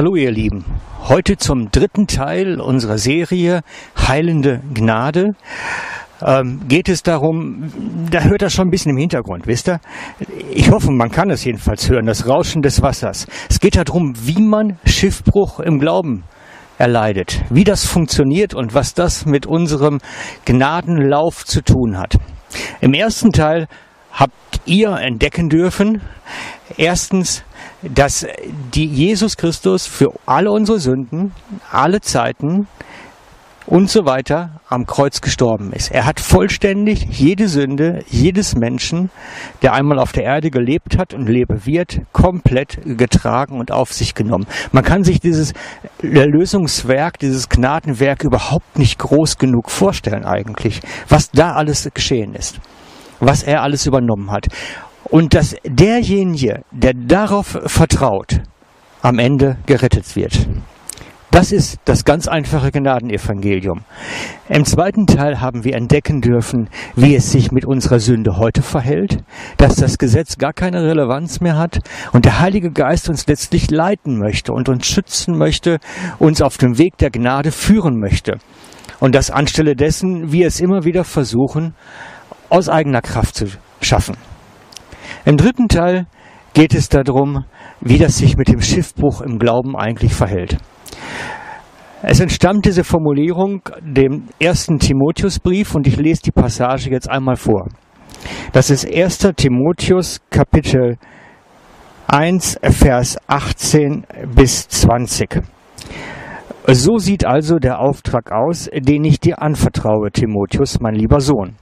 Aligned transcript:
Hallo 0.00 0.16
ihr 0.16 0.30
Lieben, 0.30 0.64
heute 1.10 1.36
zum 1.36 1.70
dritten 1.70 2.06
Teil 2.06 2.58
unserer 2.58 2.96
Serie 2.96 3.60
Heilende 3.98 4.62
Gnade. 4.72 5.34
Ähm, 6.22 6.62
geht 6.68 6.88
es 6.88 7.02
darum, 7.02 7.70
da 8.10 8.22
hört 8.22 8.40
das 8.40 8.54
schon 8.54 8.68
ein 8.68 8.70
bisschen 8.70 8.92
im 8.92 8.96
Hintergrund, 8.96 9.46
wisst 9.46 9.68
ihr? 9.68 9.78
Ich 10.52 10.70
hoffe, 10.70 10.90
man 10.90 11.10
kann 11.10 11.28
es 11.28 11.44
jedenfalls 11.44 11.90
hören, 11.90 12.06
das 12.06 12.26
Rauschen 12.26 12.62
des 12.62 12.80
Wassers. 12.80 13.26
Es 13.50 13.60
geht 13.60 13.76
darum, 13.76 14.14
wie 14.24 14.40
man 14.40 14.78
Schiffbruch 14.86 15.60
im 15.60 15.78
Glauben 15.78 16.24
erleidet, 16.78 17.42
wie 17.50 17.64
das 17.64 17.84
funktioniert 17.84 18.54
und 18.54 18.72
was 18.72 18.94
das 18.94 19.26
mit 19.26 19.44
unserem 19.44 19.98
Gnadenlauf 20.46 21.44
zu 21.44 21.60
tun 21.62 21.98
hat. 21.98 22.16
Im 22.80 22.94
ersten 22.94 23.32
Teil 23.32 23.68
habt 24.12 24.62
ihr 24.64 24.92
entdecken 24.92 25.50
dürfen, 25.50 26.00
erstens, 26.78 27.44
dass 27.82 28.26
die 28.74 28.86
Jesus 28.86 29.36
Christus 29.36 29.86
für 29.86 30.12
alle 30.26 30.50
unsere 30.50 30.80
Sünden, 30.80 31.32
alle 31.70 32.00
Zeiten 32.00 32.66
und 33.70 33.88
so 33.88 34.04
weiter 34.04 34.60
am 34.68 34.84
Kreuz 34.84 35.20
gestorben 35.20 35.72
ist. 35.72 35.92
Er 35.92 36.04
hat 36.04 36.18
vollständig 36.18 37.06
jede 37.08 37.48
Sünde 37.48 38.02
jedes 38.08 38.56
Menschen, 38.56 39.10
der 39.62 39.74
einmal 39.74 40.00
auf 40.00 40.12
der 40.12 40.24
Erde 40.24 40.50
gelebt 40.50 40.98
hat 40.98 41.14
und 41.14 41.28
lebe 41.28 41.66
wird, 41.66 42.00
komplett 42.12 42.78
getragen 42.84 43.60
und 43.60 43.70
auf 43.70 43.92
sich 43.92 44.14
genommen. 44.14 44.46
Man 44.72 44.82
kann 44.82 45.04
sich 45.04 45.20
dieses 45.20 45.52
Erlösungswerk, 46.02 47.18
dieses 47.20 47.48
Gnadenwerk 47.48 48.24
überhaupt 48.24 48.76
nicht 48.76 48.98
groß 48.98 49.38
genug 49.38 49.70
vorstellen 49.70 50.24
eigentlich, 50.24 50.80
was 51.08 51.30
da 51.30 51.52
alles 51.52 51.88
geschehen 51.94 52.34
ist, 52.34 52.58
was 53.20 53.44
er 53.44 53.62
alles 53.62 53.86
übernommen 53.86 54.32
hat. 54.32 54.48
Und 55.10 55.34
dass 55.34 55.56
derjenige, 55.64 56.62
der 56.70 56.94
darauf 56.94 57.58
vertraut, 57.66 58.40
am 59.02 59.18
Ende 59.18 59.56
gerettet 59.66 60.14
wird. 60.14 60.46
Das 61.30 61.52
ist 61.52 61.78
das 61.84 62.04
ganz 62.04 62.26
einfache 62.26 62.72
Gnadenevangelium. 62.72 63.82
Im 64.48 64.64
zweiten 64.64 65.06
Teil 65.06 65.40
haben 65.40 65.62
wir 65.62 65.76
entdecken 65.76 66.20
dürfen, 66.20 66.68
wie 66.96 67.14
es 67.14 67.30
sich 67.30 67.52
mit 67.52 67.64
unserer 67.64 68.00
Sünde 68.00 68.36
heute 68.36 68.62
verhält, 68.62 69.22
dass 69.56 69.76
das 69.76 69.98
Gesetz 69.98 70.38
gar 70.38 70.52
keine 70.52 70.82
Relevanz 70.82 71.40
mehr 71.40 71.56
hat 71.56 71.78
und 72.12 72.24
der 72.24 72.40
Heilige 72.40 72.72
Geist 72.72 73.08
uns 73.08 73.28
letztlich 73.28 73.70
leiten 73.70 74.18
möchte 74.18 74.52
und 74.52 74.68
uns 74.68 74.88
schützen 74.88 75.38
möchte, 75.38 75.78
uns 76.18 76.42
auf 76.42 76.58
dem 76.58 76.78
Weg 76.78 76.98
der 76.98 77.10
Gnade 77.10 77.52
führen 77.52 78.00
möchte. 78.00 78.38
Und 78.98 79.14
das 79.14 79.30
anstelle 79.30 79.76
dessen 79.76 80.32
wir 80.32 80.48
es 80.48 80.58
immer 80.58 80.84
wieder 80.84 81.04
versuchen, 81.04 81.74
aus 82.48 82.68
eigener 82.68 83.02
Kraft 83.02 83.36
zu 83.36 83.46
schaffen. 83.80 84.16
Im 85.24 85.36
dritten 85.36 85.68
Teil 85.68 86.06
geht 86.54 86.74
es 86.74 86.88
darum, 86.88 87.44
wie 87.80 87.98
das 87.98 88.16
sich 88.18 88.36
mit 88.36 88.48
dem 88.48 88.60
Schiffbruch 88.60 89.20
im 89.20 89.38
Glauben 89.38 89.76
eigentlich 89.76 90.14
verhält. 90.14 90.56
Es 92.02 92.20
entstammt 92.20 92.64
diese 92.64 92.82
Formulierung 92.82 93.60
dem 93.82 94.28
ersten 94.38 94.78
Timotheusbrief 94.78 95.74
und 95.74 95.86
ich 95.86 95.96
lese 95.98 96.22
die 96.22 96.30
Passage 96.30 96.90
jetzt 96.90 97.10
einmal 97.10 97.36
vor. 97.36 97.68
Das 98.52 98.70
ist 98.70 98.90
1. 98.90 99.18
Timotheus 99.36 100.20
Kapitel 100.30 100.96
1, 102.06 102.58
Vers 102.62 103.18
18 103.26 104.06
bis 104.34 104.66
20. 104.68 105.42
So 106.66 106.96
sieht 106.96 107.26
also 107.26 107.58
der 107.58 107.80
Auftrag 107.80 108.32
aus, 108.32 108.70
den 108.72 109.04
ich 109.04 109.20
dir 109.20 109.42
anvertraue, 109.42 110.10
Timotheus, 110.10 110.80
mein 110.80 110.94
lieber 110.94 111.20
Sohn. 111.20 111.59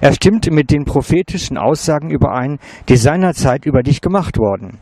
Er 0.00 0.12
stimmt 0.12 0.50
mit 0.50 0.70
den 0.70 0.84
prophetischen 0.84 1.58
Aussagen 1.58 2.10
überein, 2.10 2.58
die 2.88 2.96
seinerzeit 2.96 3.64
über 3.66 3.82
dich 3.82 4.00
gemacht 4.00 4.38
wurden. 4.38 4.78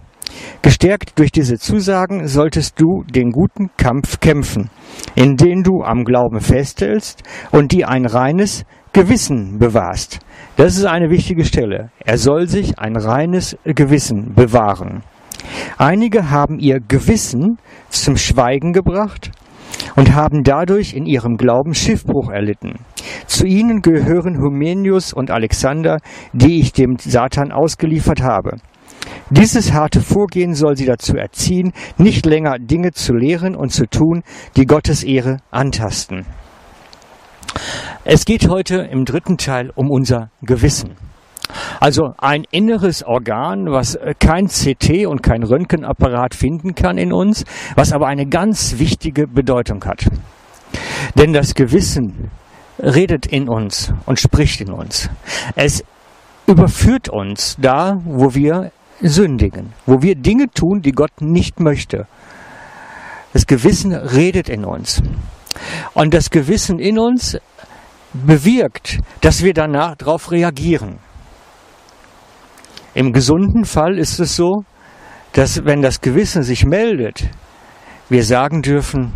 Gestärkt 0.63 1.19
durch 1.19 1.33
diese 1.33 1.59
Zusagen 1.59 2.29
solltest 2.29 2.81
du 2.81 3.05
den 3.05 3.31
guten 3.31 3.71
Kampf 3.77 4.21
kämpfen, 4.21 4.71
in 5.15 5.37
den 5.37 5.63
du 5.63 5.83
am 5.83 6.05
Glauben 6.05 6.41
festhältst 6.41 7.23
und 7.51 7.73
die 7.73 7.85
ein 7.85 8.07
reines 8.07 8.65
Gewissen 8.93 9.59
bewahrst. 9.59 10.19
Das 10.57 10.77
ist 10.77 10.85
eine 10.85 11.11
wichtige 11.11 11.45
Stelle. 11.45 11.91
Er 12.05 12.19
soll 12.19 12.49
sich 12.49 12.79
ein 12.79 12.97
reines 12.97 13.57
Gewissen 13.65 14.35
bewahren. 14.35 15.03
Einige 15.77 16.31
haben 16.31 16.59
ihr 16.59 16.81
Gewissen 16.81 17.59
zum 17.91 18.17
Schweigen 18.17 18.73
gebracht 18.73 19.31
und 19.99 20.15
haben 20.15 20.45
dadurch 20.45 20.95
in 20.95 21.07
ihrem 21.07 21.37
Glauben 21.37 21.75
Schiffbruch 21.75 22.31
erlitten. 22.31 22.79
Zu 23.27 23.47
ihnen 23.49 23.83
gehören 23.83 24.39
Humenius 24.39 25.13
und 25.13 25.33
Alexander, 25.33 25.99
die 26.33 26.61
ich 26.61 26.73
dem 26.73 26.99
Satan 27.01 27.51
ausgeliefert 27.51 28.23
habe. 28.23 28.59
Dieses 29.31 29.73
harte 29.73 30.01
Vorgehen 30.01 30.55
soll 30.55 30.77
sie 30.77 30.87
dazu 30.87 31.17
erziehen, 31.17 31.73
nicht 31.97 32.27
länger 32.27 32.61
Dinge 32.61 32.93
zu 32.93 33.13
lehren 33.13 33.57
und 33.57 33.71
zu 33.71 33.87
tun, 33.87 34.23
die 34.57 34.67
Gottes 34.67 35.03
Ehre 35.03 35.39
antasten. 35.51 36.25
Es 38.05 38.25
geht 38.25 38.49
heute 38.49 38.77
im 38.77 39.05
dritten 39.05 39.37
Teil 39.37 39.73
um 39.75 39.91
unser 39.91 40.31
Gewissen. 40.43 41.08
Also 41.81 42.15
ein 42.19 42.45
inneres 42.51 43.03
Organ, 43.03 43.71
was 43.71 43.99
kein 44.19 44.49
CT 44.49 45.07
und 45.07 45.23
kein 45.23 45.43
Röntgenapparat 45.43 46.35
finden 46.35 46.75
kann 46.75 46.99
in 46.99 47.13
uns, 47.13 47.45
was 47.75 47.93
aber 47.93 48.07
eine 48.07 48.27
ganz 48.27 48.79
wichtige 48.79 49.27
Bedeutung 49.27 49.85
hat. 49.85 50.07
Denn 51.17 51.33
das 51.33 51.55
Gewissen 51.55 52.31
redet 52.79 53.27
in 53.27 53.49
uns 53.49 53.93
und 54.07 54.21
spricht 54.21 54.61
in 54.61 54.73
uns. 54.73 55.11
Es 55.57 55.85
überführt 56.47 57.09
uns 57.09 57.57
da, 57.61 57.99
wo 58.05 58.35
wir 58.35 58.73
sündigen, 59.01 59.73
wo 59.87 60.03
wir 60.03 60.15
Dinge 60.15 60.47
tun, 60.51 60.81
die 60.81 60.93
Gott 60.93 61.21
nicht 61.21 61.61
möchte. 61.61 62.07
Das 63.33 63.47
Gewissen 63.47 63.93
redet 63.93 64.49
in 64.49 64.65
uns. 64.65 65.03
Und 65.95 66.15
das 66.15 66.31
Gewissen 66.31 66.79
in 66.79 66.99
uns 66.99 67.39
bewirkt, 68.13 69.01
dass 69.21 69.43
wir 69.43 69.55
danach 69.55 69.97
darauf 69.97 70.31
reagieren. 70.31 70.99
Im 72.99 73.13
gesunden 73.13 73.65
Fall 73.65 73.97
ist 73.97 74.19
es 74.19 74.35
so, 74.35 74.65
dass 75.33 75.65
wenn 75.65 75.83
das 75.83 76.01
Gewissen 76.01 76.43
sich 76.43 76.67
meldet, 76.67 77.29
wir 78.09 78.25
sagen 78.25 78.61
dürfen, 78.61 79.13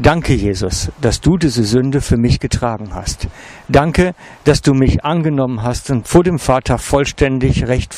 Danke, 0.00 0.32
Jesus, 0.32 0.90
dass 1.00 1.20
du 1.20 1.36
diese 1.36 1.62
Sünde 1.62 2.00
für 2.00 2.16
mich 2.16 2.40
getragen 2.40 2.92
hast. 2.92 3.28
Danke, 3.68 4.14
dass 4.42 4.60
du 4.60 4.72
mich 4.72 5.04
angenommen 5.04 5.62
hast 5.62 5.88
und 5.90 6.08
vor 6.08 6.24
dem 6.24 6.40
Vater 6.40 6.78
vollständig 6.78 7.68
recht 7.68 7.94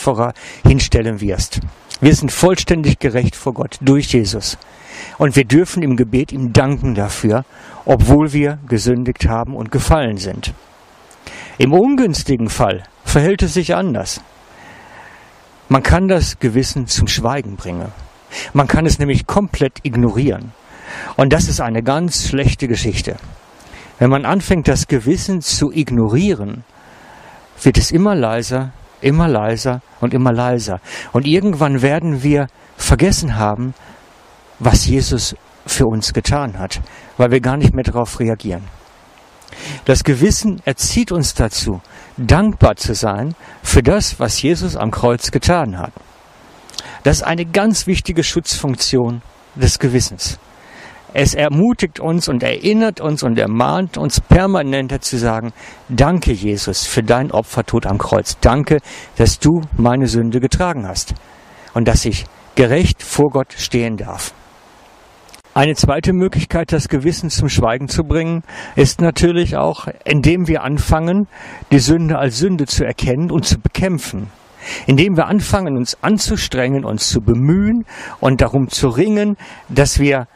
hinstellen 0.66 1.22
wirst. 1.22 1.60
Wir 2.02 2.14
sind 2.14 2.30
vollständig 2.30 2.98
gerecht 2.98 3.34
vor 3.34 3.54
Gott 3.54 3.78
durch 3.80 4.12
Jesus. 4.12 4.58
Und 5.16 5.36
wir 5.36 5.44
dürfen 5.44 5.82
im 5.82 5.96
Gebet 5.96 6.32
ihm 6.32 6.52
danken 6.52 6.94
dafür, 6.94 7.46
obwohl 7.86 8.34
wir 8.34 8.58
gesündigt 8.68 9.26
haben 9.26 9.56
und 9.56 9.72
gefallen 9.72 10.18
sind. 10.18 10.52
Im 11.56 11.72
ungünstigen 11.72 12.50
Fall 12.50 12.82
verhält 13.04 13.42
es 13.42 13.54
sich 13.54 13.74
anders. 13.74 14.20
Man 15.72 15.82
kann 15.82 16.06
das 16.06 16.38
Gewissen 16.38 16.86
zum 16.86 17.08
Schweigen 17.08 17.56
bringen. 17.56 17.92
Man 18.52 18.68
kann 18.68 18.84
es 18.84 18.98
nämlich 18.98 19.26
komplett 19.26 19.78
ignorieren. 19.84 20.52
Und 21.16 21.32
das 21.32 21.48
ist 21.48 21.62
eine 21.62 21.82
ganz 21.82 22.28
schlechte 22.28 22.68
Geschichte. 22.68 23.16
Wenn 23.98 24.10
man 24.10 24.26
anfängt, 24.26 24.68
das 24.68 24.86
Gewissen 24.86 25.40
zu 25.40 25.72
ignorieren, 25.72 26.64
wird 27.62 27.78
es 27.78 27.90
immer 27.90 28.14
leiser, 28.14 28.72
immer 29.00 29.28
leiser 29.28 29.80
und 30.02 30.12
immer 30.12 30.30
leiser. 30.30 30.78
Und 31.12 31.26
irgendwann 31.26 31.80
werden 31.80 32.22
wir 32.22 32.48
vergessen 32.76 33.36
haben, 33.36 33.72
was 34.58 34.86
Jesus 34.86 35.34
für 35.64 35.86
uns 35.86 36.12
getan 36.12 36.58
hat, 36.58 36.82
weil 37.16 37.30
wir 37.30 37.40
gar 37.40 37.56
nicht 37.56 37.72
mehr 37.72 37.84
darauf 37.84 38.20
reagieren. 38.20 38.64
Das 39.84 40.04
Gewissen 40.04 40.60
erzieht 40.64 41.12
uns 41.12 41.34
dazu, 41.34 41.80
dankbar 42.16 42.76
zu 42.76 42.94
sein 42.94 43.34
für 43.62 43.82
das, 43.82 44.20
was 44.20 44.40
Jesus 44.42 44.76
am 44.76 44.90
Kreuz 44.90 45.30
getan 45.30 45.78
hat. 45.78 45.92
Das 47.02 47.18
ist 47.18 47.22
eine 47.22 47.44
ganz 47.44 47.86
wichtige 47.86 48.22
Schutzfunktion 48.22 49.22
des 49.54 49.78
Gewissens. 49.78 50.38
Es 51.14 51.34
ermutigt 51.34 52.00
uns 52.00 52.28
und 52.28 52.42
erinnert 52.42 53.00
uns 53.00 53.22
und 53.22 53.38
ermahnt 53.38 53.98
uns 53.98 54.20
permanent 54.20 55.04
zu 55.04 55.18
sagen, 55.18 55.52
danke 55.90 56.32
Jesus 56.32 56.86
für 56.86 57.02
dein 57.02 57.30
Opfertod 57.30 57.86
am 57.86 57.98
Kreuz. 57.98 58.38
Danke, 58.40 58.78
dass 59.16 59.38
du 59.38 59.60
meine 59.76 60.06
Sünde 60.06 60.40
getragen 60.40 60.86
hast 60.88 61.14
und 61.74 61.86
dass 61.86 62.06
ich 62.06 62.24
gerecht 62.54 63.02
vor 63.02 63.30
Gott 63.30 63.52
stehen 63.56 63.96
darf. 63.98 64.32
Eine 65.54 65.74
zweite 65.74 66.14
Möglichkeit, 66.14 66.72
das 66.72 66.88
Gewissen 66.88 67.28
zum 67.28 67.50
Schweigen 67.50 67.86
zu 67.86 68.04
bringen, 68.04 68.42
ist 68.74 69.02
natürlich 69.02 69.54
auch, 69.58 69.86
indem 70.06 70.48
wir 70.48 70.62
anfangen, 70.62 71.28
die 71.70 71.78
Sünde 71.78 72.16
als 72.16 72.38
Sünde 72.38 72.64
zu 72.64 72.86
erkennen 72.86 73.30
und 73.30 73.44
zu 73.44 73.60
bekämpfen. 73.60 74.28
Indem 74.86 75.14
wir 75.14 75.26
anfangen, 75.26 75.76
uns 75.76 75.98
anzustrengen, 76.00 76.86
uns 76.86 77.10
zu 77.10 77.20
bemühen 77.20 77.84
und 78.20 78.40
darum 78.40 78.68
zu 78.68 78.88
ringen, 78.88 79.36
dass 79.68 80.00
wir 80.00 80.26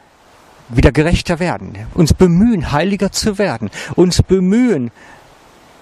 wieder 0.69 0.91
gerechter 0.91 1.39
werden, 1.39 1.87
uns 1.95 2.13
bemühen, 2.13 2.71
heiliger 2.71 3.11
zu 3.11 3.39
werden, 3.39 3.71
uns 3.95 4.21
bemühen, 4.21 4.91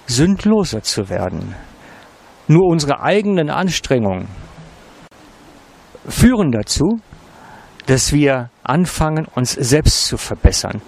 sündloser 0.08 0.82
zu 0.82 1.10
werden. 1.10 1.56
Nur 2.48 2.68
unsere 2.68 3.02
eigenen 3.02 3.50
Anstrengungen 3.50 4.30
führen 6.08 6.52
dazu, 6.52 7.00
dass 7.86 8.14
wir 8.14 8.50
anfangen, 8.64 9.28
uns 9.36 9.52
selbst 9.52 10.06
zu 10.06 10.18
verbessern. 10.18 10.82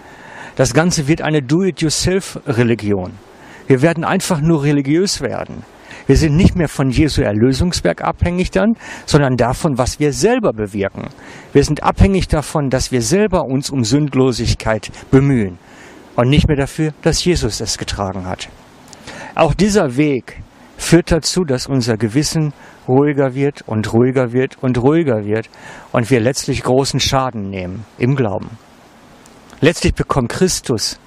Das 0.56 0.74
Ganze 0.74 1.08
wird 1.08 1.22
eine 1.22 1.42
Do-it-yourself-Religion. 1.42 3.12
Wir 3.68 3.82
werden 3.82 4.04
einfach 4.04 4.42
nur 4.42 4.64
religiös 4.64 5.22
werden. 5.22 5.64
Wir 6.08 6.16
sind 6.16 6.38
nicht 6.38 6.56
mehr 6.56 6.70
von 6.70 6.90
Jesu 6.90 7.22
Erlösungswerk 7.22 8.02
abhängig 8.02 8.50
dann, 8.52 8.76
sondern 9.06 9.36
davon, 9.36 9.78
was 9.78 10.00
wir 10.00 10.14
selber 10.14 10.54
bewirken. 10.54 11.10
Wir 11.52 11.64
sind 11.64 11.84
abhängig 11.84 12.30
davon, 12.30 12.70
dass 12.70 12.92
wir 12.92 13.02
selber 13.02 13.44
uns 13.44 13.70
um 13.70 13.84
Sündlosigkeit 13.84 14.90
bemühen 15.12 15.60
und 16.16 16.30
nicht 16.30 16.48
mehr 16.48 16.58
dafür, 16.58 16.94
dass 17.02 17.24
Jesus 17.24 17.60
es 17.60 17.78
getragen 17.78 18.26
hat. 18.26 18.48
Auch 19.36 19.54
dieser 19.54 19.98
Weg 19.98 20.42
führt 20.78 21.12
dazu, 21.12 21.44
dass 21.44 21.68
unser 21.68 21.98
Gewissen 21.98 22.54
ruhiger 22.88 23.34
wird 23.34 23.64
und 23.68 23.92
ruhiger 23.92 24.32
wird 24.32 24.58
und 24.62 24.82
ruhiger 24.82 25.26
wird 25.26 25.50
und 25.92 26.10
wir 26.10 26.20
letztlich 26.20 26.64
großen 26.64 27.00
Schaden 27.00 27.50
nehmen 27.50 27.86
im 27.98 28.16
Glauben. 28.16 28.52
Letztlich 29.60 29.96
bekommt 29.96 30.30
Christus 30.30 31.00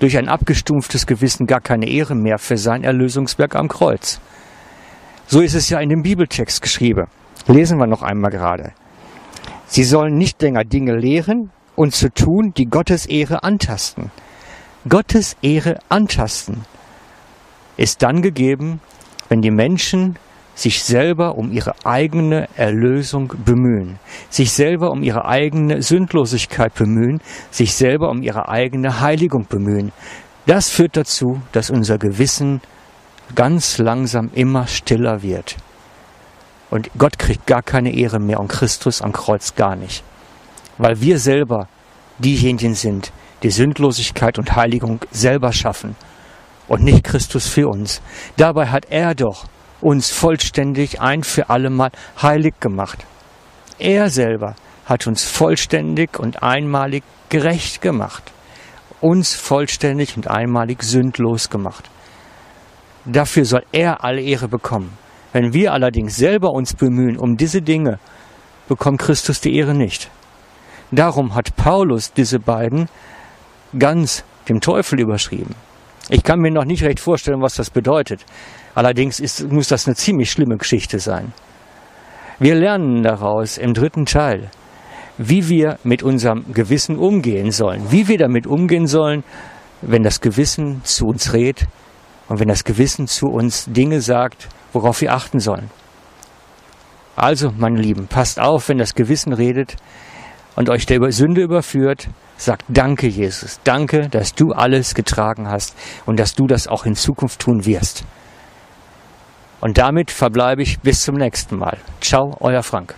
durch 0.00 0.16
ein 0.16 0.28
abgestumpftes 0.28 1.06
Gewissen 1.06 1.46
gar 1.46 1.60
keine 1.60 1.88
Ehre 1.88 2.14
mehr 2.14 2.38
für 2.38 2.56
sein 2.56 2.84
Erlösungswerk 2.84 3.54
am 3.54 3.68
Kreuz. 3.68 4.20
So 5.26 5.40
ist 5.40 5.54
es 5.54 5.68
ja 5.68 5.78
in 5.80 5.90
dem 5.90 6.02
Bibeltext 6.02 6.62
geschrieben. 6.62 7.06
Lesen 7.46 7.78
wir 7.78 7.86
noch 7.86 8.02
einmal 8.02 8.30
gerade. 8.30 8.72
Sie 9.66 9.84
sollen 9.84 10.16
nicht 10.16 10.40
länger 10.40 10.64
Dinge 10.64 10.96
lehren 10.96 11.50
und 11.76 11.94
zu 11.94 12.10
tun, 12.10 12.52
die 12.56 12.64
Gottes 12.64 13.04
Ehre 13.04 13.42
antasten. 13.42 14.10
Gottes 14.88 15.36
Ehre 15.42 15.78
antasten 15.90 16.64
ist 17.76 18.02
dann 18.02 18.22
gegeben, 18.22 18.80
wenn 19.28 19.40
die 19.40 19.50
Menschen 19.50 20.18
sich 20.58 20.82
selber 20.82 21.36
um 21.36 21.52
ihre 21.52 21.72
eigene 21.84 22.48
Erlösung 22.56 23.32
bemühen, 23.44 24.00
sich 24.28 24.50
selber 24.50 24.90
um 24.90 25.04
ihre 25.04 25.24
eigene 25.24 25.82
Sündlosigkeit 25.82 26.74
bemühen, 26.74 27.20
sich 27.52 27.74
selber 27.74 28.10
um 28.10 28.22
ihre 28.22 28.48
eigene 28.48 29.00
Heiligung 29.00 29.46
bemühen. 29.48 29.92
Das 30.46 30.68
führt 30.68 30.96
dazu, 30.96 31.40
dass 31.52 31.70
unser 31.70 31.98
Gewissen 31.98 32.60
ganz 33.36 33.78
langsam 33.78 34.30
immer 34.34 34.66
stiller 34.66 35.22
wird. 35.22 35.56
Und 36.70 36.90
Gott 36.98 37.18
kriegt 37.18 37.46
gar 37.46 37.62
keine 37.62 37.94
Ehre 37.94 38.18
mehr 38.18 38.40
und 38.40 38.48
Christus 38.48 39.00
am 39.00 39.12
Kreuz 39.12 39.54
gar 39.54 39.76
nicht. 39.76 40.02
Weil 40.76 41.00
wir 41.00 41.18
selber 41.18 41.68
diejenigen 42.18 42.74
sind, 42.74 43.12
die 43.44 43.50
Sündlosigkeit 43.50 44.38
und 44.38 44.56
Heiligung 44.56 45.00
selber 45.12 45.52
schaffen 45.52 45.94
und 46.68 46.84
nicht 46.84 47.04
Christus 47.04 47.48
für 47.48 47.68
uns. 47.68 48.00
Dabei 48.36 48.66
hat 48.66 48.86
er 48.90 49.14
doch 49.14 49.46
uns 49.80 50.10
vollständig 50.10 51.00
ein 51.00 51.22
für 51.22 51.50
allemal 51.50 51.90
heilig 52.20 52.54
gemacht. 52.60 53.04
Er 53.78 54.10
selber 54.10 54.54
hat 54.86 55.06
uns 55.06 55.24
vollständig 55.24 56.18
und 56.18 56.42
einmalig 56.42 57.04
gerecht 57.28 57.80
gemacht, 57.80 58.32
uns 59.00 59.34
vollständig 59.34 60.16
und 60.16 60.28
einmalig 60.28 60.82
sündlos 60.82 61.50
gemacht. 61.50 61.88
Dafür 63.04 63.44
soll 63.44 63.64
er 63.72 64.04
alle 64.04 64.20
Ehre 64.20 64.48
bekommen. 64.48 64.96
Wenn 65.32 65.52
wir 65.52 65.72
allerdings 65.72 66.16
selber 66.16 66.50
uns 66.50 66.74
bemühen 66.74 67.18
um 67.18 67.36
diese 67.36 67.62
Dinge, 67.62 67.98
bekommt 68.66 69.00
Christus 69.00 69.40
die 69.40 69.56
Ehre 69.56 69.74
nicht. 69.74 70.10
Darum 70.90 71.34
hat 71.34 71.54
Paulus 71.56 72.12
diese 72.12 72.38
beiden 72.38 72.88
ganz 73.78 74.24
dem 74.48 74.60
Teufel 74.60 75.00
überschrieben. 75.00 75.54
Ich 76.08 76.22
kann 76.22 76.40
mir 76.40 76.50
noch 76.50 76.64
nicht 76.64 76.82
recht 76.82 77.00
vorstellen, 77.00 77.42
was 77.42 77.54
das 77.54 77.70
bedeutet. 77.70 78.24
Allerdings 78.74 79.20
ist, 79.20 79.50
muss 79.50 79.68
das 79.68 79.86
eine 79.86 79.96
ziemlich 79.96 80.30
schlimme 80.30 80.56
Geschichte 80.56 80.98
sein. 80.98 81.32
Wir 82.38 82.54
lernen 82.54 83.02
daraus 83.02 83.58
im 83.58 83.74
dritten 83.74 84.06
Teil, 84.06 84.50
wie 85.18 85.48
wir 85.48 85.78
mit 85.82 86.02
unserem 86.02 86.52
Gewissen 86.52 86.96
umgehen 86.96 87.50
sollen, 87.50 87.90
wie 87.90 88.08
wir 88.08 88.16
damit 88.16 88.46
umgehen 88.46 88.86
sollen, 88.86 89.24
wenn 89.82 90.02
das 90.02 90.20
Gewissen 90.20 90.80
zu 90.84 91.06
uns 91.06 91.32
redet 91.32 91.66
und 92.28 92.40
wenn 92.40 92.48
das 92.48 92.64
Gewissen 92.64 93.06
zu 93.06 93.26
uns 93.26 93.66
Dinge 93.66 94.00
sagt, 94.00 94.48
worauf 94.72 95.00
wir 95.00 95.12
achten 95.12 95.40
sollen. 95.40 95.70
Also, 97.16 97.52
meine 97.58 97.80
Lieben, 97.80 98.06
passt 98.06 98.38
auf, 98.38 98.68
wenn 98.68 98.78
das 98.78 98.94
Gewissen 98.94 99.32
redet 99.32 99.76
und 100.58 100.70
euch 100.70 100.86
der 100.86 101.12
Sünde 101.12 101.42
überführt, 101.42 102.08
sagt 102.36 102.64
Danke, 102.66 103.06
Jesus. 103.06 103.60
Danke, 103.62 104.08
dass 104.08 104.34
du 104.34 104.52
alles 104.52 104.96
getragen 104.96 105.48
hast 105.48 105.76
und 106.04 106.18
dass 106.18 106.34
du 106.34 106.48
das 106.48 106.66
auch 106.66 106.84
in 106.84 106.96
Zukunft 106.96 107.38
tun 107.38 107.64
wirst. 107.64 108.02
Und 109.60 109.78
damit 109.78 110.10
verbleibe 110.10 110.62
ich 110.62 110.80
bis 110.80 111.02
zum 111.02 111.14
nächsten 111.14 111.56
Mal. 111.56 111.78
Ciao, 112.00 112.36
euer 112.40 112.64
Frank. 112.64 112.96